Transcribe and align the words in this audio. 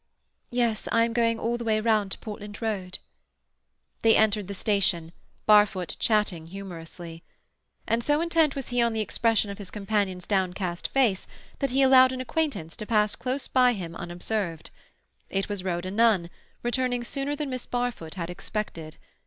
"Yes. 0.49 0.87
I 0.91 1.03
am 1.05 1.13
going 1.13 1.37
all 1.39 1.57
the 1.59 1.63
way 1.63 1.79
round 1.79 2.11
to 2.13 2.17
Portland 2.17 2.59
Road." 2.59 2.97
They 4.01 4.15
entered 4.15 4.47
the 4.47 4.55
station, 4.55 5.11
Barfoot 5.45 5.95
chatting 5.99 6.47
humorously. 6.47 7.21
And, 7.85 8.03
so 8.03 8.19
intent 8.19 8.55
was 8.55 8.69
he 8.69 8.81
on 8.81 8.93
the 8.93 8.99
expression 8.99 9.51
of 9.51 9.59
his 9.59 9.69
companion's 9.69 10.25
downcast 10.25 10.87
face, 10.87 11.27
that 11.59 11.69
he 11.69 11.83
allowed 11.83 12.11
an 12.11 12.19
acquaintance 12.19 12.75
to 12.77 12.87
pass 12.87 13.15
close 13.15 13.47
by 13.47 13.73
him 13.73 13.95
unobserved. 13.95 14.71
It 15.29 15.47
was 15.47 15.63
Rhoda 15.63 15.91
Nunn, 15.91 16.31
returning 16.63 17.03
sooner 17.03 17.35
than 17.35 17.51
Miss 17.51 17.67
Barfoot 17.67 18.15
had 18.15 18.31
expected. 18.31 18.97